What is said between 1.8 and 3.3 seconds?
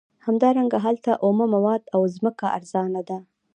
او ځمکه ارزانه ده